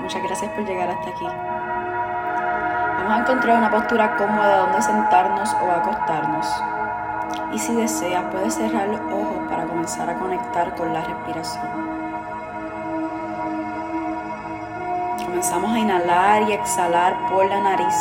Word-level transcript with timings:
Muchas 0.00 0.22
gracias 0.22 0.50
por 0.52 0.64
llegar 0.64 0.88
hasta 0.90 1.10
aquí. 1.10 1.26
Vamos 1.26 3.12
a 3.12 3.20
encontrar 3.20 3.58
una 3.58 3.70
postura 3.70 4.16
cómoda 4.16 4.58
donde 4.58 4.82
sentarnos 4.82 5.54
o 5.54 5.70
acostarnos. 5.70 6.46
Y 7.52 7.58
si 7.58 7.74
deseas, 7.74 8.24
puedes 8.32 8.54
cerrar 8.54 8.88
los 8.88 9.00
ojos 9.00 9.48
para 9.48 9.64
comenzar 9.64 10.10
a 10.10 10.14
conectar 10.14 10.74
con 10.74 10.92
la 10.92 11.02
respiración. 11.02 11.64
Comenzamos 15.24 15.70
a 15.72 15.78
inhalar 15.78 16.42
y 16.48 16.52
exhalar 16.52 17.16
por 17.28 17.46
la 17.46 17.60
nariz, 17.60 17.94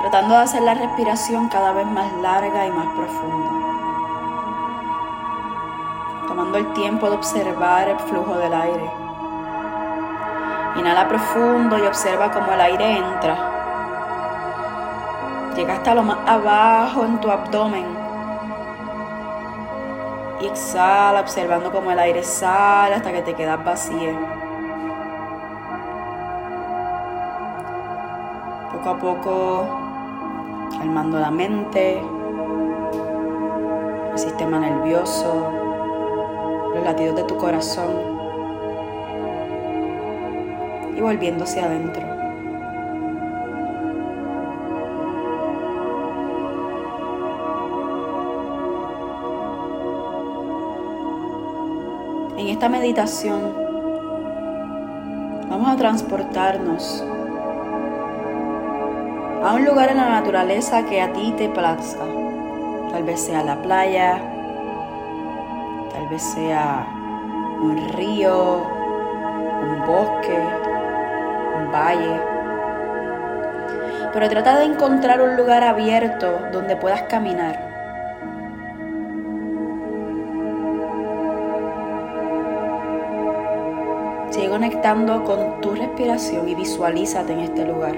tratando 0.00 0.34
de 0.34 0.40
hacer 0.40 0.62
la 0.62 0.74
respiración 0.74 1.48
cada 1.48 1.72
vez 1.72 1.86
más 1.86 2.12
larga 2.22 2.66
y 2.66 2.70
más 2.70 2.86
profunda. 2.94 3.50
Tomando 6.26 6.58
el 6.58 6.72
tiempo 6.72 7.10
de 7.10 7.16
observar 7.16 7.88
el 7.88 7.98
flujo 7.98 8.34
del 8.36 8.54
aire. 8.54 9.01
Inhala 10.76 11.06
profundo 11.06 11.76
y 11.78 11.82
observa 11.82 12.30
cómo 12.30 12.52
el 12.52 12.60
aire 12.60 12.96
entra. 12.96 13.36
Llega 15.54 15.74
hasta 15.74 15.94
lo 15.94 16.02
más 16.02 16.16
abajo 16.26 17.04
en 17.04 17.20
tu 17.20 17.30
abdomen 17.30 17.84
y 20.40 20.46
exhala 20.46 21.20
observando 21.20 21.70
cómo 21.70 21.90
el 21.90 21.98
aire 21.98 22.22
sale 22.22 22.94
hasta 22.94 23.12
que 23.12 23.20
te 23.20 23.34
quedas 23.34 23.62
vacío. 23.62 24.18
Poco 28.72 28.88
a 28.88 28.98
poco 28.98 29.66
calmando 30.78 31.20
la 31.20 31.30
mente, 31.30 32.02
el 34.10 34.18
sistema 34.18 34.58
nervioso, 34.58 35.52
los 36.74 36.82
latidos 36.82 37.16
de 37.16 37.24
tu 37.24 37.36
corazón 37.36 38.21
hacia 41.08 41.64
adentro. 41.64 42.02
En 52.38 52.48
esta 52.48 52.68
meditación 52.68 53.52
vamos 55.50 55.68
a 55.68 55.76
transportarnos 55.76 57.04
a 59.44 59.54
un 59.54 59.64
lugar 59.64 59.90
en 59.90 59.96
la 59.96 60.08
naturaleza 60.08 60.84
que 60.84 61.02
a 61.02 61.12
ti 61.12 61.34
te 61.36 61.48
plazca. 61.48 62.04
Tal 62.92 63.02
vez 63.02 63.20
sea 63.20 63.42
la 63.42 63.60
playa, 63.60 64.20
tal 65.92 66.08
vez 66.08 66.22
sea 66.22 66.86
un 67.60 67.88
río, 67.96 68.62
un 69.62 69.86
bosque, 69.86 70.71
valle. 71.72 72.20
Pero 74.12 74.28
trata 74.28 74.58
de 74.58 74.64
encontrar 74.66 75.22
un 75.22 75.36
lugar 75.36 75.64
abierto 75.64 76.38
donde 76.52 76.76
puedas 76.76 77.02
caminar 77.04 77.72
Sigue 84.32 84.48
conectando 84.48 85.24
con 85.24 85.60
tu 85.60 85.74
respiración 85.74 86.48
y 86.48 86.54
visualízate 86.54 87.34
en 87.34 87.40
este 87.40 87.66
lugar. 87.66 87.94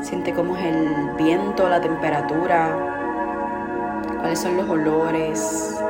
Siente 0.00 0.32
cómo 0.32 0.56
es 0.56 0.66
el 0.66 1.10
viento, 1.18 1.68
la 1.68 1.80
temperatura, 1.80 2.78
cuáles 4.20 4.38
son 4.38 4.56
los 4.58 4.70
olores. 4.70 5.81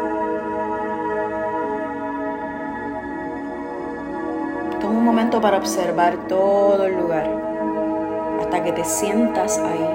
Un 5.03 5.07
momento 5.07 5.41
para 5.41 5.57
observar 5.57 6.29
todo 6.29 6.87
el 6.87 6.95
lugar 6.95 7.29
hasta 8.41 8.63
que 8.63 8.71
te 8.71 8.85
sientas 8.85 9.59
ahí. 9.59 9.89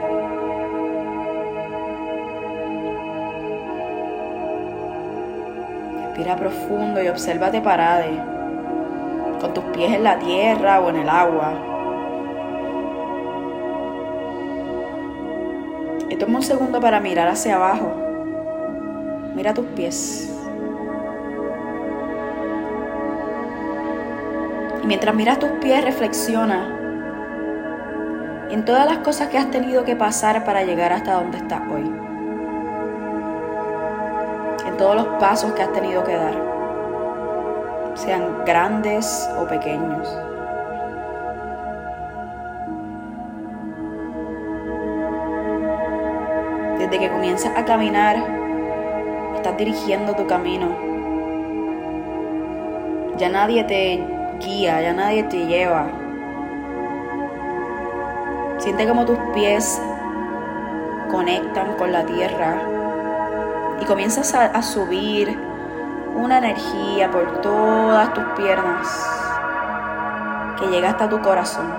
Respira 6.03 6.35
profundo 6.35 7.01
y 7.01 7.07
obsérvate 7.07 7.61
parade, 7.61 8.21
con 9.39 9.53
tus 9.53 9.63
pies 9.65 9.93
en 9.93 10.03
la 10.03 10.19
tierra 10.19 10.81
o 10.81 10.89
en 10.89 10.97
el 10.97 11.07
agua. 11.07 11.53
Y 16.09 16.17
toma 16.17 16.39
un 16.39 16.43
segundo 16.43 16.81
para 16.81 16.99
mirar 16.99 17.29
hacia 17.29 17.55
abajo. 17.55 17.93
Mira 19.35 19.53
tus 19.53 19.67
pies. 19.67 20.36
Y 24.83 24.87
mientras 24.87 25.13
miras 25.15 25.39
tus 25.39 25.51
pies, 25.61 25.83
reflexiona 25.83 26.73
en 28.49 28.63
todas 28.65 28.85
las 28.85 28.99
cosas 28.99 29.27
que 29.29 29.37
has 29.37 29.51
tenido 29.51 29.83
que 29.83 29.95
pasar 29.95 30.45
para 30.45 30.63
llegar 30.63 30.93
hasta 30.93 31.13
donde 31.13 31.37
estás 31.37 31.61
hoy 31.71 32.07
todos 34.77 34.95
los 34.95 35.07
pasos 35.19 35.53
que 35.53 35.63
has 35.63 35.73
tenido 35.73 36.03
que 36.03 36.15
dar, 36.15 36.35
sean 37.95 38.45
grandes 38.45 39.29
o 39.37 39.47
pequeños. 39.47 40.07
Desde 46.77 46.99
que 46.99 47.09
comienzas 47.09 47.57
a 47.57 47.65
caminar, 47.65 48.17
estás 49.35 49.57
dirigiendo 49.57 50.13
tu 50.13 50.27
camino. 50.27 50.67
Ya 53.17 53.29
nadie 53.29 53.63
te 53.63 54.16
guía, 54.39 54.81
ya 54.81 54.93
nadie 54.93 55.23
te 55.23 55.45
lleva. 55.45 55.87
Siente 58.57 58.87
como 58.87 59.05
tus 59.05 59.17
pies 59.33 59.81
conectan 61.11 61.73
con 61.75 61.91
la 61.91 62.05
tierra 62.05 62.61
y 63.81 63.85
comienzas 63.85 64.33
a, 64.33 64.61
subir 64.61 65.37
una 66.15 66.39
energía 66.39 67.09
por 67.11 67.41
todas 67.41 68.13
tus 68.13 68.23
piernas 68.35 68.87
que 70.59 70.67
llega 70.67 70.89
hasta 70.89 71.07
tu 71.07 71.21
corazón, 71.21 71.71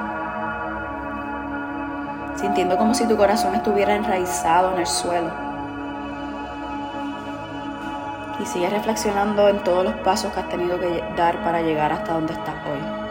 sintiendo 2.36 2.78
como 2.78 2.94
si 2.94 3.06
tu 3.06 3.16
corazón 3.16 3.54
estuviera 3.54 3.96
enraizado 3.96 4.72
en 4.74 4.80
el 4.80 4.86
suelo. 4.86 5.47
Y 8.40 8.46
sigues 8.46 8.72
reflexionando 8.72 9.48
en 9.48 9.58
todos 9.64 9.84
los 9.84 9.94
pasos 9.96 10.32
que 10.32 10.40
has 10.40 10.48
tenido 10.48 10.78
que 10.78 11.02
dar 11.16 11.42
para 11.42 11.60
llegar 11.60 11.92
hasta 11.92 12.12
donde 12.12 12.32
estás 12.32 12.54
hoy. 12.70 13.08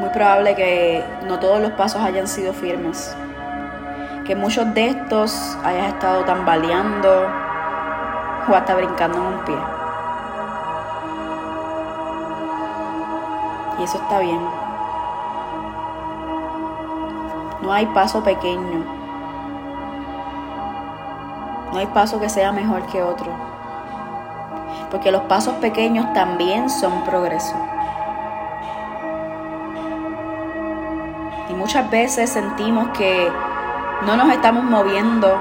Muy 0.00 0.08
probable 0.10 0.54
que 0.54 1.04
no 1.26 1.38
todos 1.38 1.60
los 1.60 1.72
pasos 1.72 2.02
hayan 2.02 2.26
sido 2.26 2.52
firmes, 2.52 3.14
que 4.24 4.34
muchos 4.34 4.72
de 4.74 4.88
estos 4.88 5.56
hayas 5.62 5.88
estado 5.88 6.24
tambaleando 6.24 7.28
o 8.48 8.54
hasta 8.54 8.74
brincando 8.74 9.18
en 9.18 9.24
un 9.24 9.44
pie. 9.44 9.56
Y 13.78 13.84
eso 13.84 13.98
está 13.98 14.18
bien. 14.20 14.40
No 17.62 17.72
hay 17.72 17.86
paso 17.86 18.22
pequeño. 18.24 19.01
No 21.72 21.78
hay 21.78 21.86
paso 21.86 22.20
que 22.20 22.28
sea 22.28 22.52
mejor 22.52 22.84
que 22.86 23.02
otro. 23.02 23.32
Porque 24.90 25.10
los 25.10 25.22
pasos 25.22 25.54
pequeños 25.54 26.12
también 26.12 26.68
son 26.68 27.02
progreso. 27.04 27.54
Y 31.48 31.54
muchas 31.54 31.90
veces 31.90 32.28
sentimos 32.28 32.88
que 32.90 33.32
no 34.06 34.16
nos 34.16 34.30
estamos 34.30 34.64
moviendo, 34.64 35.40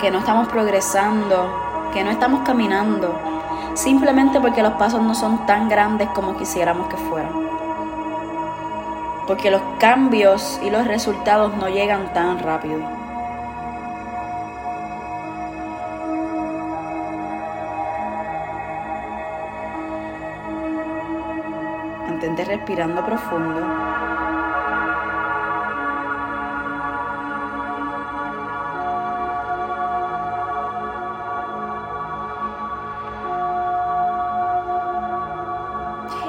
que 0.00 0.10
no 0.10 0.18
estamos 0.18 0.48
progresando, 0.48 1.90
que 1.92 2.02
no 2.04 2.10
estamos 2.10 2.40
caminando, 2.46 3.14
simplemente 3.74 4.40
porque 4.40 4.62
los 4.62 4.72
pasos 4.74 5.02
no 5.02 5.14
son 5.14 5.44
tan 5.44 5.68
grandes 5.68 6.08
como 6.10 6.36
quisiéramos 6.36 6.88
que 6.88 6.96
fueran. 6.96 7.32
Porque 9.26 9.50
los 9.50 9.62
cambios 9.78 10.58
y 10.62 10.70
los 10.70 10.86
resultados 10.86 11.54
no 11.56 11.68
llegan 11.68 12.12
tan 12.14 12.38
rápido. 12.38 13.03
Mantente 22.14 22.44
respirando 22.44 23.04
profundo. 23.04 23.60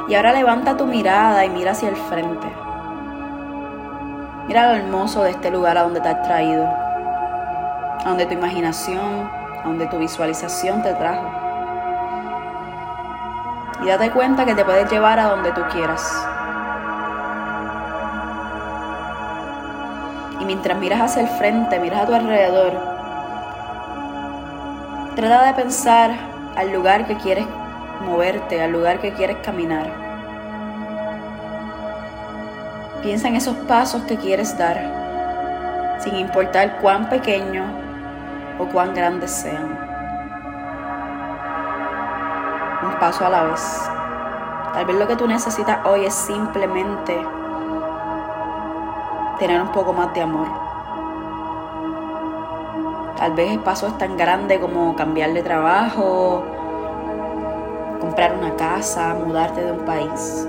Y 0.08 0.16
ahora 0.16 0.34
levanta 0.34 0.76
tu 0.76 0.88
mirada 0.88 1.46
y 1.46 1.52
mira 1.52 1.74
hacia 1.74 1.90
el 1.90 1.96
frente. 1.96 2.48
Mira 4.48 4.70
lo 4.70 4.74
hermoso 4.80 5.22
de 5.22 5.30
este 5.30 5.52
lugar 5.52 5.78
a 5.78 5.84
donde 5.84 6.02
te 6.02 6.10
has 6.10 6.24
traído, 6.24 6.66
a 6.66 8.04
donde 8.06 8.26
tu 8.26 8.34
imaginación 8.34 9.30
donde 9.64 9.86
tu 9.86 10.00
visualización 10.00 10.82
te 10.82 10.96
trajo. 10.96 11.45
Y 13.86 13.88
date 13.88 14.10
cuenta 14.10 14.46
que 14.46 14.56
te 14.56 14.66
puedes 14.66 14.90
llevar 14.90 15.20
a 15.20 15.26
donde 15.26 15.52
tú 15.52 15.62
quieras. 15.72 16.28
Y 20.40 20.46
mientras 20.46 20.76
miras 20.80 21.02
hacia 21.02 21.22
el 21.22 21.28
frente, 21.38 21.80
miras 21.80 22.02
a 22.02 22.06
tu 22.08 22.16
alrededor, 22.16 22.74
trata 25.16 25.46
de 25.46 25.54
pensar 25.54 26.16
al 26.56 26.74
lugar 26.74 27.06
que 27.06 27.16
quieres 27.18 27.46
moverte, 28.02 28.60
al 28.60 28.72
lugar 28.72 29.00
que 29.02 29.14
quieres 29.14 29.38
caminar. 29.44 29.88
Piensa 33.04 33.28
en 33.28 33.36
esos 33.36 33.56
pasos 33.68 34.02
que 34.06 34.18
quieres 34.18 34.58
dar, 34.58 34.82
sin 36.00 36.16
importar 36.16 36.78
cuán 36.82 37.08
pequeño 37.08 37.66
o 38.58 38.66
cuán 38.66 38.96
grandes 38.96 39.30
sean. 39.30 39.85
Paso 43.00 43.26
a 43.26 43.30
la 43.30 43.44
vez. 43.44 43.90
Tal 44.74 44.86
vez 44.86 44.96
lo 44.98 45.08
que 45.08 45.16
tú 45.16 45.28
necesitas 45.28 45.86
hoy 45.86 46.06
es 46.06 46.14
simplemente 46.14 47.14
tener 49.38 49.62
un 49.62 49.72
poco 49.72 49.94
más 49.94 50.14
de 50.14 50.22
amor. 50.22 50.48
Tal 53.18 53.34
vez 53.34 53.52
el 53.52 53.60
paso 53.60 53.88
es 53.88 53.98
tan 53.98 54.18
grande 54.18 54.60
como 54.60 54.96
cambiar 54.96 55.34
de 55.34 55.44
trabajo, 55.44 56.44
comprar 58.00 58.36
una 58.38 58.56
casa, 58.56 59.14
mudarte 59.14 59.64
de 59.64 59.72
un 59.72 59.86
país. 59.86 60.48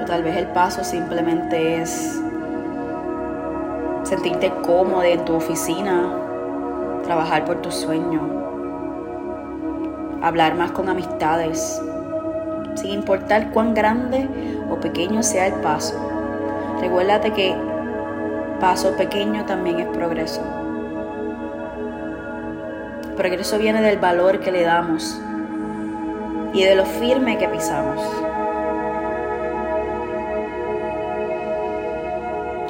O 0.00 0.04
tal 0.04 0.22
vez 0.22 0.36
el 0.36 0.46
paso 0.48 0.84
simplemente 0.84 1.80
es 1.82 2.20
sentirte 4.04 4.52
cómodo 4.64 5.02
en 5.02 5.24
tu 5.24 5.34
oficina, 5.34 6.12
trabajar 7.04 7.44
por 7.44 7.56
tu 7.56 7.70
sueño, 7.72 8.55
hablar 10.22 10.54
más 10.54 10.72
con 10.72 10.88
amistades, 10.88 11.80
sin 12.74 12.92
importar 12.92 13.50
cuán 13.50 13.74
grande 13.74 14.28
o 14.70 14.80
pequeño 14.80 15.22
sea 15.22 15.46
el 15.46 15.54
paso. 15.54 15.94
Recuérdate 16.80 17.32
que 17.32 17.54
paso 18.60 18.96
pequeño 18.96 19.44
también 19.44 19.80
es 19.80 19.86
progreso. 19.88 20.42
progreso 23.16 23.58
viene 23.58 23.80
del 23.80 23.98
valor 23.98 24.40
que 24.40 24.52
le 24.52 24.62
damos 24.62 25.18
y 26.52 26.62
de 26.62 26.74
lo 26.74 26.84
firme 26.84 27.38
que 27.38 27.48
pisamos. 27.48 28.00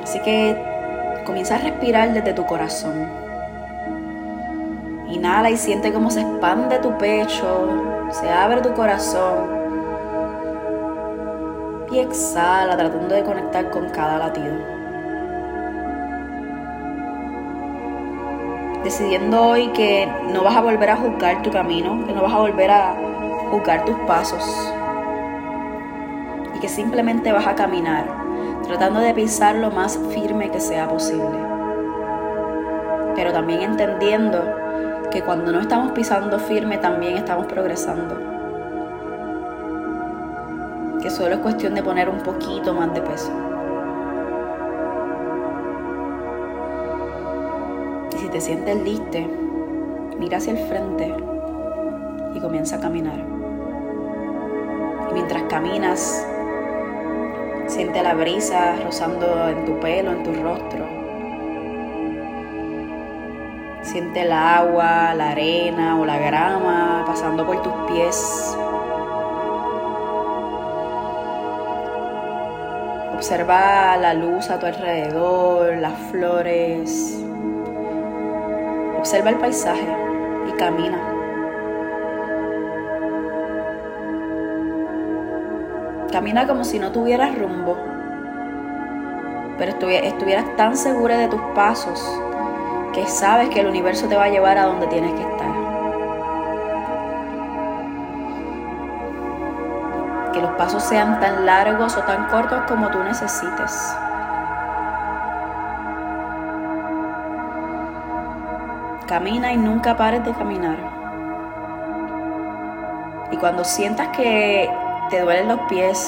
Así 0.02 0.20
que 0.20 0.56
comienza 1.25 1.56
a 1.56 1.58
respirar 1.58 2.12
desde 2.14 2.32
tu 2.32 2.46
corazón. 2.46 3.25
Inhala 5.17 5.51
y 5.51 5.57
siente 5.57 5.95
cómo 5.95 6.11
se 6.11 6.21
expande 6.21 6.79
tu 6.79 6.99
pecho, 6.99 7.71
se 8.11 8.29
abre 8.29 8.61
tu 8.61 8.75
corazón 8.75 9.49
y 11.91 12.01
exhala 12.01 12.77
tratando 12.77 13.15
de 13.15 13.25
conectar 13.25 13.71
con 13.71 13.89
cada 13.89 14.19
latido. 14.19 14.55
Decidiendo 18.85 19.43
hoy 19.43 19.69
que 19.69 20.07
no 20.35 20.45
vas 20.45 20.55
a 20.55 20.61
volver 20.61 20.91
a 20.91 20.97
juzgar 20.97 21.41
tu 21.41 21.51
camino, 21.51 22.05
que 22.07 22.13
no 22.13 22.21
vas 22.21 22.35
a 22.35 22.39
volver 22.39 22.71
a 22.71 22.95
juzgar 23.51 23.87
tus 23.87 23.97
pasos 24.01 24.45
y 26.55 26.59
que 26.61 26.69
simplemente 26.69 27.33
vas 27.33 27.47
a 27.47 27.55
caminar 27.55 28.05
tratando 28.65 29.01
de 29.01 29.15
pisar 29.15 29.55
lo 29.55 29.71
más 29.71 29.99
firme 30.11 30.51
que 30.51 30.61
sea 30.61 30.87
posible. 30.87 31.39
Pero 33.15 33.33
también 33.33 33.63
entendiendo 33.63 34.66
que 35.11 35.23
cuando 35.23 35.53
no 35.53 35.61
estamos 35.61 35.93
pisando 35.93 36.38
firme 36.38 36.79
también 36.79 37.17
estamos 37.17 37.47
progresando 37.47 38.37
que 41.06 41.11
solo 41.11 41.37
es 41.37 41.41
cuestión 41.41 41.73
de 41.76 41.85
poner 41.85 42.08
un 42.08 42.19
poquito 42.19 42.75
más 42.75 42.93
de 42.93 43.00
peso. 43.00 43.31
Y 48.12 48.19
si 48.19 48.29
te 48.29 48.41
sientes 48.41 48.82
listo, 48.82 49.19
mira 50.19 50.38
hacia 50.38 50.55
el 50.55 50.58
frente 50.67 51.14
y 52.35 52.41
comienza 52.41 52.76
a 52.76 52.81
caminar. 52.81 53.20
Y 55.11 55.14
mientras 55.14 55.44
caminas, 55.44 56.26
siente 57.69 58.03
la 58.03 58.14
brisa 58.14 58.75
rozando 58.85 59.49
en 59.49 59.64
tu 59.64 59.79
pelo, 59.79 60.11
en 60.11 60.23
tu 60.25 60.32
rostro. 60.43 61.06
Siente 63.87 64.23
el 64.23 64.33
agua, 64.33 65.15
la 65.15 65.31
arena 65.31 65.99
o 65.99 66.05
la 66.05 66.19
grama 66.19 67.05
pasando 67.06 67.47
por 67.47 67.62
tus 67.62 67.73
pies 67.88 68.56
Observa 73.17 73.97
la 73.97 74.12
luz 74.12 74.50
a 74.50 74.59
tu 74.59 74.67
alrededor, 74.67 75.79
las 75.79 75.99
flores. 76.11 77.19
Observa 78.99 79.31
el 79.31 79.37
paisaje 79.37 79.89
y 80.47 80.53
camina. 80.53 81.00
Camina 86.12 86.47
como 86.47 86.62
si 86.65 86.79
no 86.79 86.93
tuvieras 86.93 87.39
rumbo, 87.39 87.79
pero 89.56 89.73
estuvieras 89.73 90.55
tan 90.56 90.77
segura 90.77 91.17
de 91.17 91.29
tus 91.29 91.41
pasos 91.55 91.99
que 92.96 93.06
sabes 93.06 93.50
que 93.50 93.60
el 93.60 93.66
universo 93.66 94.08
te 94.08 94.16
va 94.16 94.25
a 94.25 94.28
llevar 94.31 94.56
a 94.56 94.64
donde 94.64 94.87
tienes 94.87 95.12
que 95.12 95.20
estar. 95.20 95.46
que 100.32 100.43
los 100.43 100.50
pasos 100.52 100.82
sean 100.82 101.19
tan 101.19 101.46
largos 101.46 101.96
o 101.96 102.02
tan 102.02 102.28
cortos 102.28 102.60
como 102.69 102.90
tú 102.90 103.02
necesites. 103.02 103.96
Camina 109.06 109.53
y 109.53 109.56
nunca 109.56 109.96
pares 109.96 110.22
de 110.26 110.32
caminar. 110.34 110.76
Y 113.31 113.38
cuando 113.38 113.65
sientas 113.65 114.08
que 114.08 114.70
te 115.08 115.20
duelen 115.22 115.48
los 115.48 115.60
pies, 115.70 116.06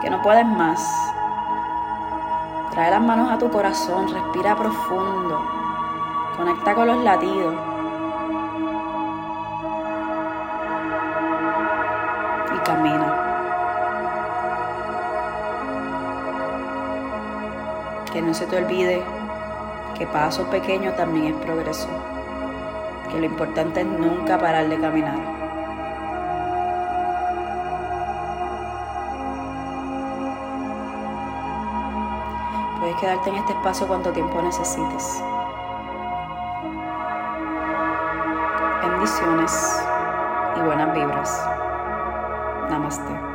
que 0.00 0.08
no 0.08 0.22
puedes 0.22 0.46
más, 0.46 0.80
trae 2.70 2.90
las 2.90 3.02
manos 3.02 3.30
a 3.30 3.36
tu 3.36 3.50
corazón, 3.50 4.10
respira 4.10 4.56
profundo, 4.56 5.61
conecta 6.42 6.74
con 6.74 6.88
los 6.88 7.04
latidos 7.04 7.54
camina. 12.64 13.08
Que 18.12 18.22
no 18.22 18.34
se 18.34 18.46
te 18.46 18.56
olvide 18.56 19.02
que 19.98 20.06
paso 20.06 20.44
pequeño 20.44 20.92
también 20.92 21.34
es 21.34 21.44
progreso. 21.44 21.88
Que 23.10 23.18
lo 23.18 23.26
importante 23.26 23.80
es 23.80 23.86
nunca 23.86 24.38
parar 24.38 24.68
de 24.68 24.80
caminar. 24.80 25.18
Puedes 32.80 32.96
quedarte 32.96 33.30
en 33.30 33.36
este 33.36 33.52
espacio 33.52 33.86
cuanto 33.86 34.12
tiempo 34.12 34.42
necesites. 34.42 35.22
Y 40.56 40.60
buenas 40.62 40.94
vibras. 40.94 41.48
Namaste. 42.70 43.31